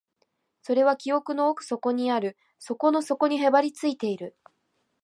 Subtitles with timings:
[0.63, 4.35] それは記憶の奥底にある、底の底にへばりついている